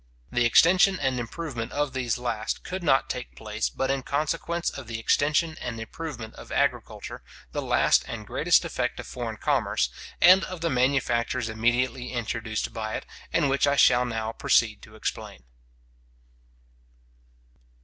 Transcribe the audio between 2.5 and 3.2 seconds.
could not